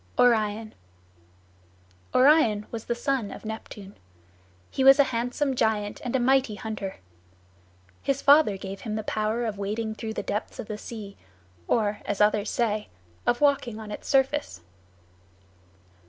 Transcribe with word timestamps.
ORION 0.17 0.73
Orion 2.15 2.65
was 2.71 2.85
the 2.85 2.95
son 2.95 3.29
of 3.29 3.45
Neptune. 3.45 3.95
He 4.71 4.83
was 4.83 4.97
a 4.97 5.03
handsome 5.13 5.55
giant 5.55 6.01
and 6.03 6.15
a 6.15 6.19
mighty 6.19 6.55
hunter. 6.55 6.95
His 8.01 8.19
father 8.19 8.57
gave 8.57 8.81
him 8.81 8.95
the 8.95 9.03
power 9.03 9.45
of 9.45 9.59
wading 9.59 9.93
through 9.93 10.15
the 10.15 10.23
depths 10.23 10.57
of 10.57 10.65
the 10.67 10.77
sea, 10.79 11.17
or, 11.67 11.99
as 12.03 12.19
others 12.19 12.49
say, 12.49 12.89
of 13.27 13.41
walking 13.41 13.79
on 13.79 13.91
its 13.91 14.07
surface. 14.07 14.61